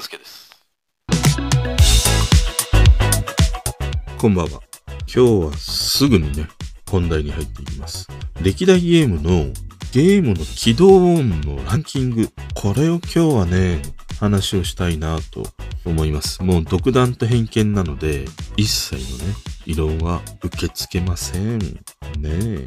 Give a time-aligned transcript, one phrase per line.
[0.00, 0.50] 勘介です。
[4.18, 4.60] こんばんは。
[5.00, 6.48] 今日はすぐにね、
[6.90, 8.08] 本題に入っていきます。
[8.40, 9.52] 歴代ゲームの
[9.92, 12.30] ゲームの起動音のランキング。
[12.54, 13.82] これを今日はね、
[14.18, 15.44] 話をしたいなと
[15.84, 16.42] 思います。
[16.42, 18.24] もう独断と偏見なので、
[18.56, 19.34] 一切のね、
[19.66, 21.58] 異論は受け付けません。
[21.58, 21.74] ね
[22.24, 22.64] え。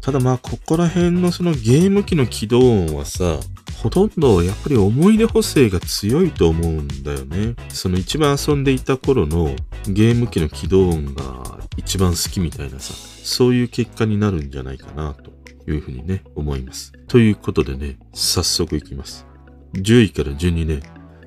[0.00, 3.38] ただまあ、ここら辺のそのゲーム機の起動音はさ、
[3.82, 7.56] ほとんどやっぱり思い出補正が強いと思うんだよね。
[7.68, 9.56] その一番遊んでいた頃の
[9.88, 15.32] ゲーム機の起動音が一番好きみたいなさ、そういう結果になるんじゃないかなと
[15.68, 16.92] いうふうにね、思います。
[17.08, 19.26] ということでね、早速いきます。
[19.74, 20.80] 10位から順にね、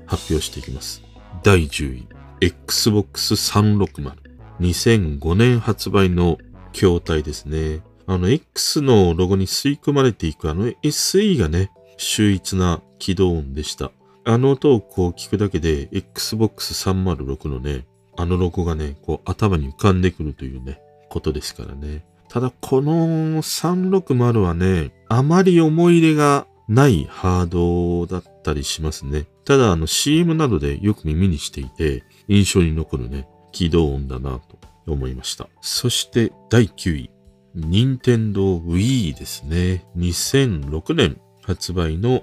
[0.06, 1.02] 発表していきます。
[1.42, 2.08] 第10位、
[2.40, 4.12] Xbox 360。
[4.60, 6.38] 2005年発売の
[6.72, 7.82] 筐体ですね。
[8.06, 13.90] あの X のロゴに吸い込まれていくあの SE がね、秀逸な起動音でした。
[14.24, 22.04] あの音をこう聞くだけで Xbox 306のね、あのロゴがね、こう頭に浮かんでくるというね、ことですからね。
[22.28, 29.26] ただこの360はね、あまり思い入れがないハードだったりしますね。
[29.44, 35.48] ただあの CM などでよく耳にしていて、印象に残るね、起動音だなと思いました。
[35.60, 37.10] そして第9位。
[37.54, 39.86] 任天堂 Wii ですね。
[39.96, 42.22] 2006年発売の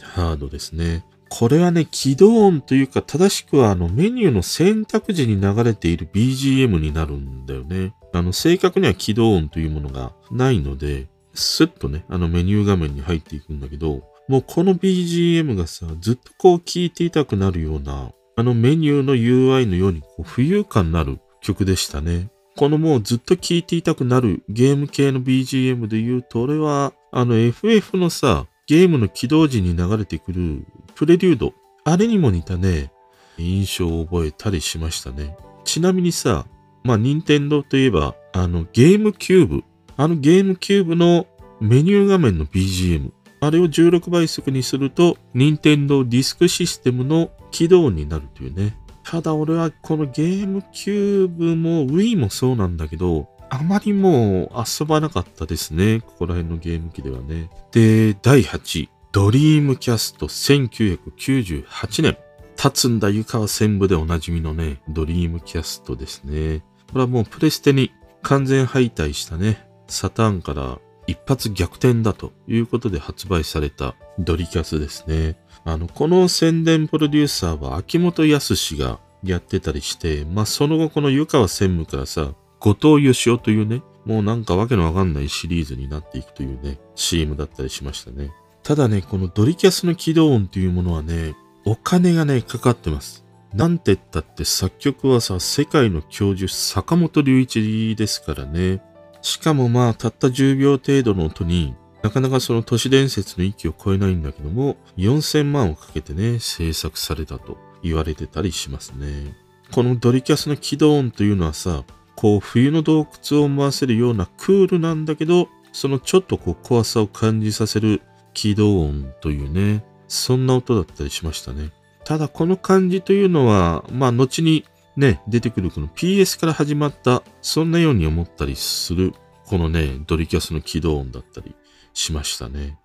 [0.00, 1.04] ハードですね。
[1.28, 7.94] これはね、起動音というか、正しくはあのメニューの選択時に流れている BGM になるんだよね。
[8.12, 22.30] あの、正確には起動音というものがないので、スッとね、あのメニュー画面に入っていくんだけど、もうこの BGM がさ、ずっとこう聴いていたくなるような、あのメニューの UI のようにこう浮遊感のある曲でしたね。
[22.56, 31.52] このもうずっと聴いていたくなるゲーム系の BGM で言うと、俺はあの FF のさ、ゲームの起動時に流れてくるプレリュード。
[31.84, 32.90] あれにも似たね、
[33.36, 35.36] 印象を覚えたりしましたね。
[35.62, 36.46] ちなみにさ、
[36.82, 39.64] まあ、任天堂といえば、あの、ゲームキューブ。
[39.98, 41.26] あのゲームキューブの
[41.60, 43.10] メニュー画面の BGM。
[43.40, 48.74] あれを16倍速にすると、任天堂ディスクシステムの起動になるというね。
[49.04, 56.00] ただ俺はこのゲームキューブも Wii もそうなんだけど、あまりもう遊ばなかったですね。
[56.00, 57.50] ここら辺のゲーム機ではね。
[57.70, 58.88] で、第8位。
[59.12, 62.16] ドリームキャスト1998年。
[62.56, 66.60] 立つんだ湯川専務でおなじみのね、ドリームキャストですね。
[66.92, 67.92] これはもうプレステに
[68.22, 75.36] 完全敗退したね、サターンから一発逆転だということで発売されたドリキャスですね。
[75.66, 82.32] あの、この宣伝プロデューサーは秋元康がやってたりして、まあその後この湯川専務からさ、
[82.62, 88.30] 後藤義雄というね、もうなんかわけのわかんないシリーズになっていくというね、CM だったりしましたね。
[88.62, 91.34] ただね、このドリキャスの起動音というものはね、
[91.64, 93.24] お金がね、かかってます。
[93.52, 98.80] なんて言ったって作曲はさ、世界の教授坂本龍一ですからね。
[99.22, 109.36] しかもまあ、たった10秒程度の音に、なかなかその都市伝説の域を超えないんだけども、4000万をかけてね、制作されたと言われてたりしますね。
[109.72, 111.82] このドリキャスの起動音というのはさ、
[112.22, 118.00] こう冬の洞窟を思わせるようなクールなんだけど、そのちょっとこう怖さを感じさせる
[118.32, 121.72] 起動音というね、そんな音だったりしましたね。
[122.04, 124.64] ただこの感じというのは、まあ後に
[124.96, 129.14] ね、出てくるこの PS から始まった、そんなように思ったりする、
[129.46, 131.56] このね、ドリキャスの起動音だったり
[131.92, 132.78] しましたね。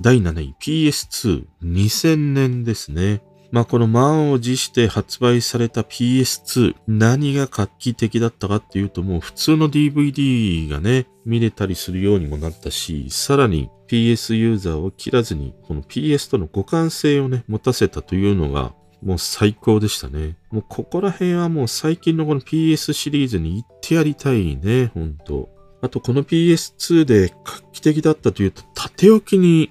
[0.00, 3.20] 第7位 PS2、2000年ですね。
[3.56, 20.36] まあこの満を持して発売された PS2、何が画期的だったかっていうともう普通の DVD がね、見れたりするようにもなったし、さらに PS ユーザーを切らずに、この PS との互換性をね、持たせたというのが、もう最高でしたね。
[20.50, 25.48] もうここら辺はもう最近のこの PS シリーズに行ってやりたいね、ほんと。
[25.80, 29.70] あとこの PS2 で画期的だったというと、縦置きに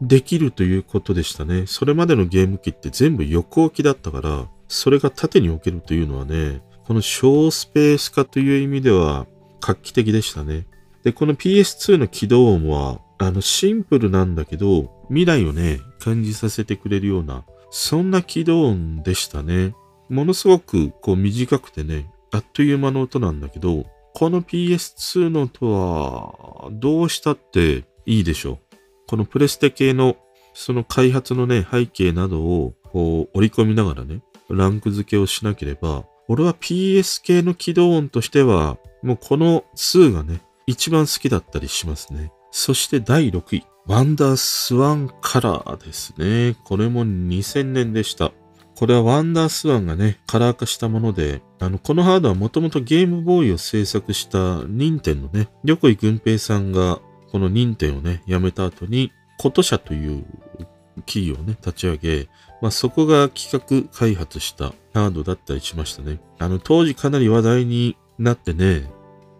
[0.00, 1.64] できるということでしたね。
[1.66, 9.26] それまでのゲーム機って全部横置きだったから、それが縦に置けるというのはね、この小スペース化という意味では
[9.60, 10.66] 画期的でしたね。
[11.02, 19.74] で、この PS2 の起動音は、あの、シンプルなんだけど、未来をね、感じさせてくれるような、そんな起動音でしたね。
[20.08, 28.58] ものすごく、こう短くてね、あっという間の音なんだけど、この PS2 の音は、どうしたっていいでしょう。
[29.06, 30.16] このプレステ系の、
[30.52, 42.32] その開発のね、背景などを、こう、織り込みながらね、ランク付けをしなければ、俺は PS 系の起動音としては、もうこの2がね、一番好きだったりしますね。
[42.50, 43.66] そして第6位。
[43.86, 46.56] ワンダースワンカラーですね。
[46.64, 48.32] これも2000年でした。
[48.76, 57.00] これはワンダースワンがね、カラー化したもので、あの、このハードはもともとゲームボーイを制作した任天のね、横井軍平さんが、
[57.34, 60.24] この任天をね、辞めた後に、こと社という
[61.04, 62.28] 企業をね、立ち上げ、
[62.62, 66.20] まあ、そこが企画開発したハードだったりしましたね。
[66.38, 68.88] あの、当時かなり話題になってね、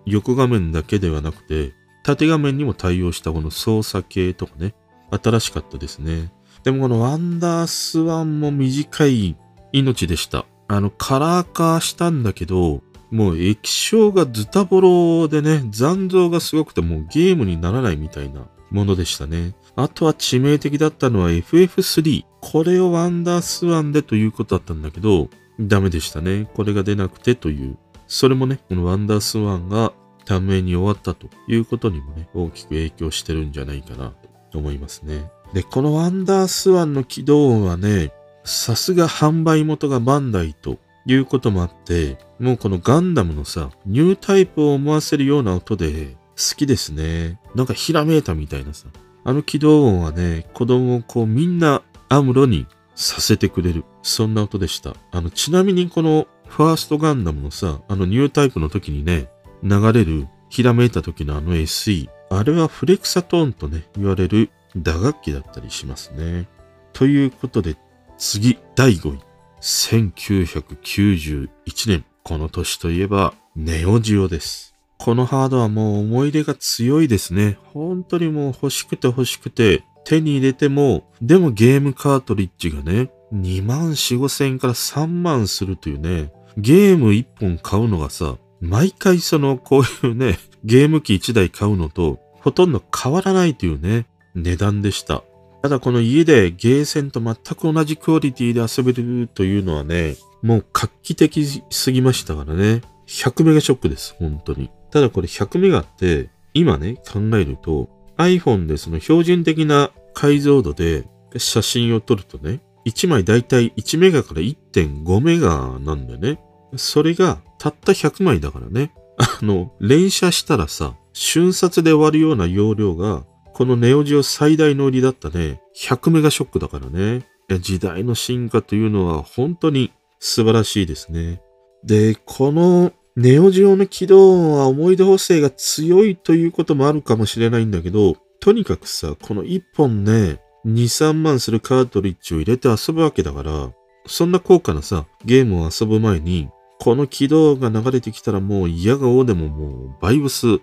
[0.07, 4.75] 横画面だけではなくて、縦画面にも対応したこの操作系とかね、
[5.13, 6.33] 新しかったですね。
[6.65, 9.37] でもこのワンダースワンも短い
[9.73, 10.47] 命でした。
[10.67, 12.83] あの、カラー化したんだけど、
[13.15, 19.55] もう液晶がズタボロでね、残像がすごくてもうゲームにならないみたいなものでしたね。
[19.77, 22.25] あとは致命的だったのは FF3。
[22.41, 25.29] これをワンダースワンでということだったんだけど、
[25.61, 26.51] ダメでしたね。
[26.55, 27.79] これが出なくてという。
[28.09, 29.93] それもね、このワンダースワンが
[30.25, 34.13] 短命に終わったということにもね、大きく影響してるんじゃないかな
[34.51, 35.31] と思いますね。
[35.53, 38.13] で、このワンダースワンの起動音はね、
[38.43, 47.39] さすが販売元がバンダイということもあって、もうこのガンダムのさ、ニュータイプを思わせるような音で好きですね。
[47.55, 48.87] なんかひらめいたみたいなさ。
[49.27, 53.85] あの起動音はね、子供をこうみんなアムロにさせてくれる。
[54.03, 54.95] そんな音でした。
[55.13, 59.29] あの、ちなみにこのファーストガンダムのさ、あのニュータイプの時にね、
[59.63, 62.09] 流れるひらめいた時のあの SE。
[62.31, 66.47] あれはフレクサトーンとね、言われる打楽器だったりしますね。
[66.93, 67.77] ということで、
[68.19, 69.34] 次、第5位。
[69.65, 71.49] 1991
[71.89, 72.05] 年。
[72.23, 74.75] この年といえば、ネオジオです。
[74.99, 77.57] このハードはもう思い出が強いですね。
[77.73, 95.25] 本当にもう欲しくて欲しくて、手に入れても、でもゲームカートリッジがね、2万4、5千円から3万するというね、ゲーム1本買うのがさ、毎回その、こういうね、ゲーム機1台買うのと、ほとんど変わらないというね、値段でした。
[95.65, 102.83] ただこの家でゲーセンと全く同じクオリティで遊べるというのはね、もう画期的すぎましたからね。
[103.07, 104.69] 100メガショックです、本当に。
[104.91, 107.89] ただこれ100メガって、今ね、考えると、
[108.19, 116.39] iPhone でその標準的な解像度で写真を撮るとね、1枚だいたい1メガから1.5メガなんだよね。
[116.77, 118.93] それがたった100枚だからね。
[119.17, 127.25] あの、連写したらさ、瞬殺で終わるような容量が、このネオジオ最大の売りだったね、100メガショックだからね。
[127.61, 131.41] 時代の進化というのは本当に素晴らしいですね。
[131.85, 143.73] で、このネオジオの起動音は思い出補正が強いということもあるかもしれないんだけど、とにかくさ、この1本ね、2、3万するカートリッジを入れて遊ぶわけだから、
[144.07, 146.49] そんな高価なさ、ゲームを遊ぶ前に、
[146.81, 150.59] この起動が流れてきたらもう嫌がおうでももうバイブス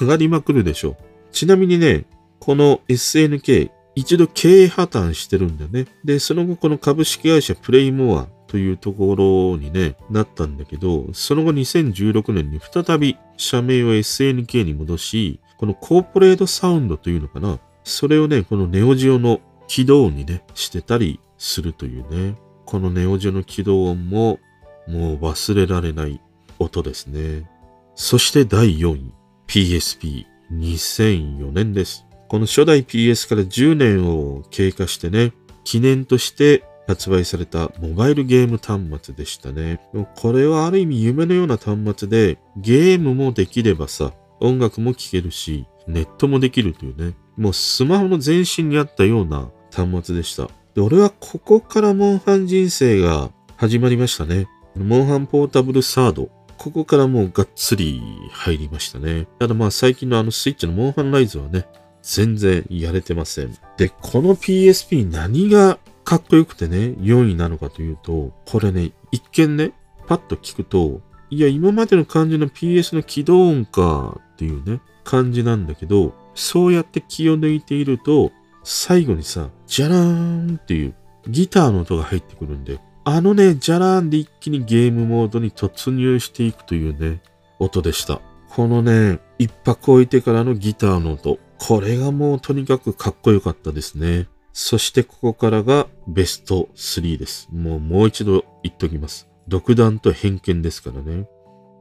[0.00, 0.98] 上がりまくるでしょ。
[1.32, 2.04] ちなみにね、
[2.38, 5.86] この SNK 一度経営破綻してるんだよね。
[6.04, 17.58] で、その後この株式会社プレイモアというところにね、なったんだけど、その後2016年に再び社名を SNK に戻し、このコーポレートサウンドというのかな。
[17.84, 22.36] それをね、このネオジオの起動音にね、してたりするというね。
[22.64, 24.40] このネオジオの起動音も、
[24.88, 26.20] もう忘れられない
[26.58, 27.48] 音ですね。
[27.94, 29.12] そして第4位、
[29.46, 32.06] PSP 2004年です。
[32.28, 35.32] この初代 PS から10年を経過してね、
[35.64, 39.80] 記念として発売されたモバイルゲーム端末でしたね。
[40.16, 50.48] これはある意味夢のような端末で、ゲームもできればさ、音楽も聴けるし、ネットもできるというね、もうスマホの前身にあったような端末でした。
[50.74, 54.48] で、俺はここからモンハン人生が始まりましたね。
[54.76, 56.30] モンハンポータブルサード。
[56.60, 58.02] ここからもうがっつり
[58.32, 59.26] 入りましたね。
[59.38, 61.66] ただまあ最近のあのスイッチのモンハンライズはね、
[62.02, 63.56] 全然やれてません。
[63.78, 69.72] で、この PSP 何がかっこよくてね、4位なのかというと、これね、一見ね、
[70.06, 71.00] パッと聞くと、
[71.30, 78.32] いや、今までの感じの PS の起動音かっていうね、感じなんだけど、そうやって気を抜いていると、
[78.64, 80.94] 最後にさ、じゃらーんっていう
[81.26, 82.80] ギターの音が入ってくるんで、
[83.12, 87.20] あのね、じゃらーんで一気にゲームモードに突入していくというね、
[87.58, 88.20] 音でした。
[88.48, 91.40] このね、一泊置いてからのギターの音。
[91.58, 94.28] これがもうとにかくかっこよかったですね。
[94.52, 97.48] そしてここからがベスト3です。
[97.50, 99.28] もうもう一度言っときます。
[99.48, 101.28] 独断と偏見ですからね。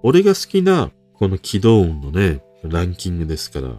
[0.02, 3.76] 俺が好きなこの起動音のね、ランキングですから、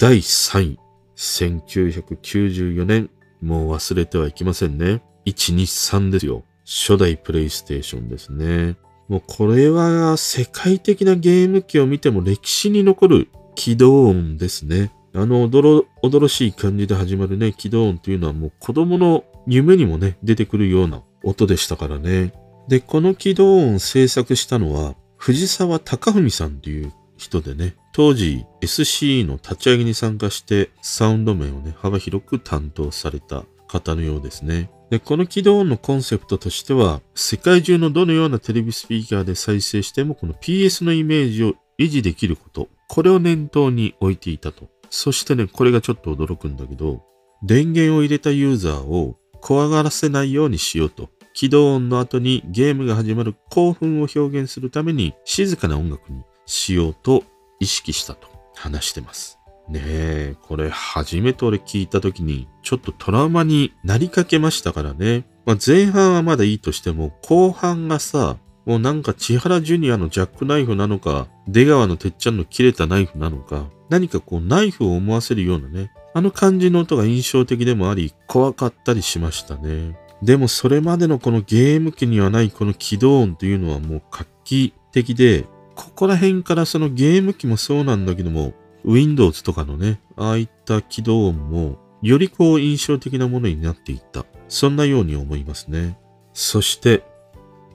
[0.00, 0.78] 第3位。
[1.14, 3.08] 1994年、
[3.40, 5.00] もう忘れてはいけませんね。
[5.26, 6.42] 123ですよ。
[6.68, 8.76] 初代プレイステーションですね。
[9.08, 14.92] もうこれは世界的なゲーム機を見ても歴史に残る起動音ですね。
[15.14, 22.34] あの、おどろ、おどろしい感じで始まるね、起動音というのはもう子供の夢にもね、出てくるような音でしたからね。
[22.68, 34.70] で、この起動音を制作したのは、藤沢隆文さんっていう人でね、当時 SCE の立ち上げに参加してサウンド面をね、幅広く担当された方のようですね。
[34.90, 44.68] で、この起動音のコンセプトとしては、世界中のどのようなテレビスピーカーで再生してもこの PS のイメージを維持できること、これを念頭に置いていたと。
[44.90, 47.02] そしてね、これがちょっと驚くんだけど、
[47.42, 51.10] 電源を入れたユーザーを怖がらせないようにしようと。
[51.34, 57.22] 起動音の後にゲームが始まる興奮を表現するために静かな音楽にしようと
[57.60, 58.26] 意識したと
[58.56, 59.37] 話してます。
[59.68, 65.26] ねえ、これ初めて俺聞いた時にちょっとトラウマになりかけましたからね。
[65.44, 79.98] まあ、前半はまだいいとしても後半がさ、もうなんか千原ジュニアのジャックナイフなのか、出川のてっちゃんの切れたナイフなのか、何かこうナイフを思わせるようなね、あの感じの音が印象的でもあり、怖かったりしましたね。
[80.22, 88.52] でもそれまでのこのゲーム機にはないこの起動音というのはもう画期的で、ここら辺からそのゲーム機もそうなんだけども、
[88.88, 94.24] Windows とかのね、ああいった起動音も、よりこう印象的なものになっていった。
[94.48, 95.98] そんなように思いますね。
[96.32, 97.04] そして、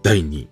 [0.01, 0.49] 第2位。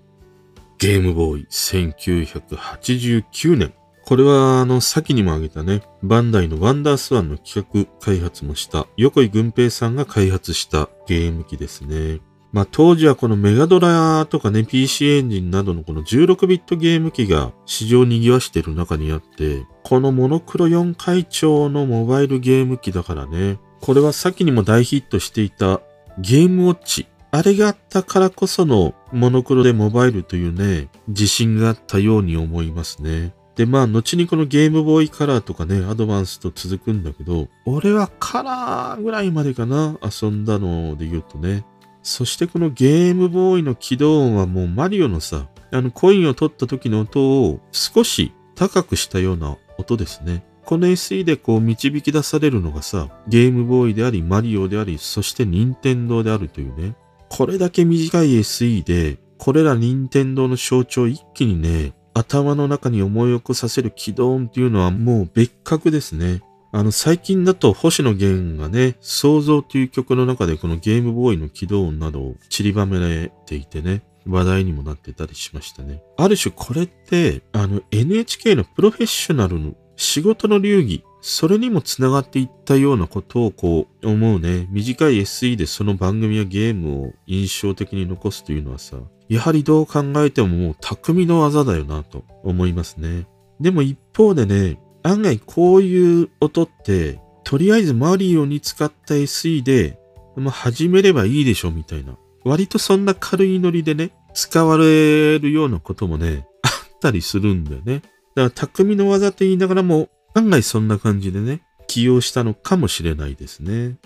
[0.77, 3.73] ゲームボーイ1989年。
[4.03, 12.19] これは、あの、先にも挙げたね、バンダイのワンダースワンの企画開発もした、横井軍平さんが開発したゲーム機ですね。
[12.51, 25.81] まあ当時はこのメガドラとかね、PC エンジンなどのこの16ビットゲーム機が市場に賑わしている中にあって、このモノクロ4回調のモバイルゲーム機だからね、これは先にも大ヒットしていた
[26.19, 27.07] ゲームウォッチ。
[27.33, 33.33] あれがあったからこそのモノクロでモバイルというね、自信があったように思いますね。
[33.55, 41.65] で、まあ、後にこのゲームボーイカラーとかね、アドバンスと続くんだけど、俺はカラーぐらいまでかな、遊んだので言うとね。
[42.03, 50.43] そしてこのゲームボーイの起動音はもうマリオのさ、あのコインを取った時の音を少し高くしたような音ですね。
[50.65, 56.95] この SE でこう導き出されるのがさ、ゲームボーイであり、マリオであり、そして任天堂であるというね。
[57.29, 66.41] これだけ短い SE で、これら任天堂の象徴を一気にね、頭の中に思い起こさせる起動音っていうのはもう別格ですね。
[66.73, 76.01] あの、最近だと星野源がね、創造という曲の中でこのゲームボーイの起動音などを散りばめられていてね、話題にもなってたりしましたね。
[76.17, 84.67] ある種これって、あの NHK のプロフェッショナルの仕事の流儀、それにも繋がっていったようなことをこう思うね。
[84.71, 88.97] 短い SE でその番組やゲームを印象的に残すというのはさ、
[89.29, 93.27] やはりどう考えてももう匠の技だよなと思いますね。
[93.59, 99.97] でも一方でね、案外こういう音って、とりあえずマリオに使った SE で、
[100.35, 102.17] まあ、始めればいいでしょみたいな。
[102.43, 108.01] 割とそんな軽いノリでね、使われるようなこともね、あったりするんだよね。
[108.35, 113.97] だから匠の技と言いながらも、案外そんな感じでね、起用したのかもしれないですね。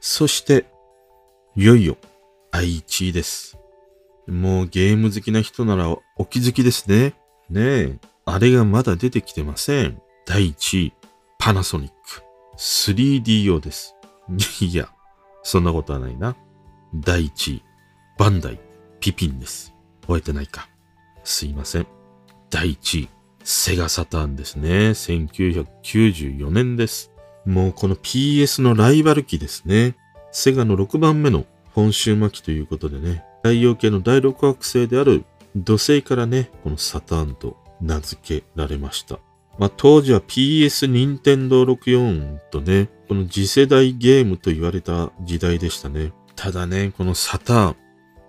[0.00, 0.66] そして、
[1.56, 1.96] いよいよ、
[2.50, 3.58] 愛知です。
[4.26, 7.14] もうゲーム好きな人ならお気づきですね。
[7.50, 7.98] ねえ。
[8.24, 10.00] あれがまだ出てきてません。
[10.28, 10.92] 第1位、
[11.38, 12.22] パナソニック。
[12.58, 13.94] 3DO です。
[14.60, 14.90] いや、
[15.42, 16.36] そんなことはないな。
[16.94, 17.62] 第1位、
[18.18, 18.60] バンダイ、
[19.00, 19.72] ピピンです。
[20.02, 20.68] 覚えてないか。
[21.24, 21.86] すいません。
[22.50, 23.08] 第1位、
[23.42, 24.90] セガサターンですね。
[24.90, 27.10] 1994年です。
[27.46, 29.96] もうこの PS のライバル機ですね。
[30.30, 35.24] セガの6番目の本州巻きということでね、太陽系の第6惑星である
[35.56, 39.20] 土星からね、このサターンと名付けられました。
[39.58, 46.12] まあ、当時は PS 任天堂64とね、この次世代ゲームと言われた時代でしたね。
[46.36, 47.76] ただね、このサターン、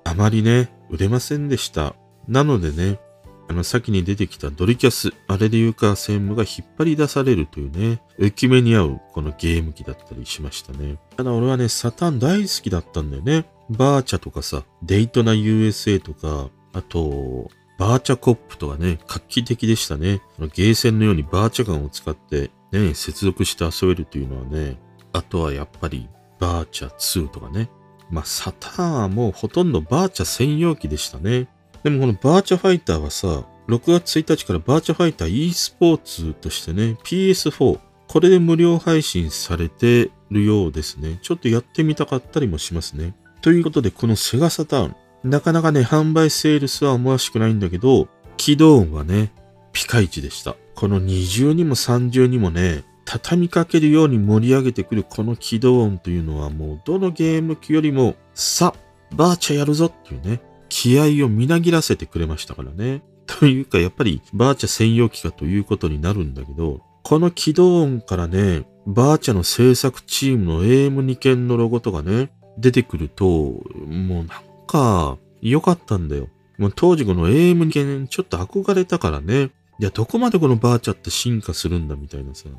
[0.06, 1.96] あまりね、売れませんでした。
[2.28, 3.00] なのでね、
[3.48, 10.98] あの、先に出てきたドリキャス、あれでいうか専務が引っ張り出されるというね、浮き目に合うこのゲーム機だったりしましたね。
[11.18, 13.46] ただ俺はね、サターン大好きだったんだよね。
[13.70, 20.22] バーチャとかさ、デイトナ USA とか、あと、バーチャコップとかね、画期的でしたね。
[20.54, 24.78] ゲーセンのようにバーチャガンを使ってね、接続して遊べるというのはね、
[25.14, 26.10] あとはやっぱり
[26.40, 27.70] バーチャ2とかね。
[28.12, 31.48] まあ、サターンはもうほとんどバーチャ専用機でしたね。
[31.84, 41.20] でもこのバーチャファイターはさ、6月1日からバーチャファイター e スポーツとしてね、PS4、これで無料配信されてるようですね。
[41.22, 43.14] ちょっとやってみたかったりもしますね。
[43.42, 48.08] ということで、このセガサターン、なかなかね、販売セールスは思わしくないんだけど、
[48.38, 49.32] 起動音はね、
[49.74, 50.56] ピカイチでした。
[50.76, 58.74] この二重にも三重にもね、畳みかけるように盛り上げてくるこの起動音というのはもうどのゲーム機よりもさ、
[59.16, 63.02] バーチャやるぞっていうね、気合をみなぎらせてくれましたからね。
[63.26, 74.28] というか、やっぱりバーチャ専用機かということになるんだけど、この起動音からね、バーチャの制作チームの AM2 件のロゴとかね、出てくると、もうなん
[74.70, 76.28] か、良かったんだよ。
[76.60, 79.50] もう当時この AM2 件ちょっと憧れたからね。
[79.80, 82.50] いや、どこまでこのバーチャって進化するんだみたいなさ。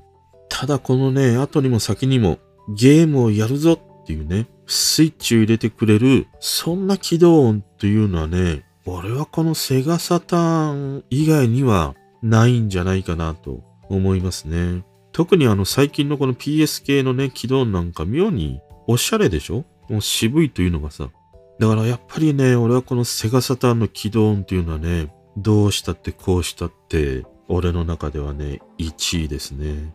[0.49, 2.39] ただこのね、後にも先にも
[2.75, 14.83] ゲームをやるぞっていうね、スイッチを入れてくれる、そんな起動音というのはね、俺はこのセガサターン以外にはないんじゃないかなと思いますね。
[15.13, 19.65] 特にあの最近のこの PS 系のね、起動音なんか妙におしゃれでしょ？
[19.89, 21.11] もう渋いというのがさ。
[21.61, 29.93] だからやっぱりね、俺はこのセガサターンの起動音っていうのはね、どうしたってこうしたって、俺の中ではね、1位ですね。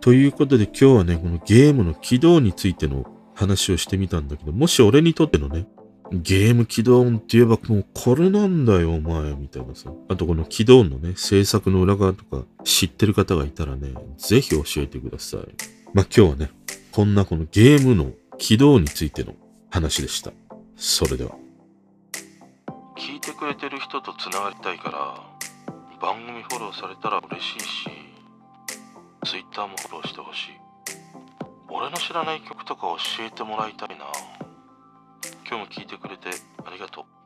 [0.00, 5.68] ということで今日はね、このゲームの起動についての話をしてみたんだけど、もし俺にとってのね、
[6.12, 9.92] ゲーム起動音って言えばもうこれなんだよお前みたいなさ。
[10.08, 15.40] あとこの起動音のね、制作の裏側とか知ってる方がいたらね、ぜひ教えてください。
[15.92, 16.50] まあ今日はね、
[16.90, 19.34] こんなこのゲームの起動についての
[19.70, 20.32] 話でした。
[20.76, 21.32] それでは。
[22.96, 25.20] 聞いてくれてる人とつながりたいから、
[26.00, 27.90] 番組フォローされたら嬉しいし、
[29.24, 30.50] Twitter もフォローしてほしい。
[31.68, 32.82] 俺の知らない曲とか
[33.16, 34.06] 教えてもらいたいな。
[35.48, 36.30] 今日も聞いてくれて
[36.64, 37.23] ありがとう。